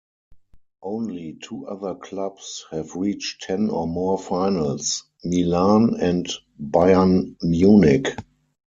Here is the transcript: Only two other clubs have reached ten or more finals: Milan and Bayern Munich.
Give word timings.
Only 0.81 1.33
two 1.43 1.67
other 1.67 1.93
clubs 1.93 2.65
have 2.71 2.95
reached 2.95 3.43
ten 3.43 3.69
or 3.69 3.85
more 3.87 4.17
finals: 4.17 5.03
Milan 5.23 5.95
and 5.99 6.27
Bayern 6.59 7.35
Munich. 7.43 8.07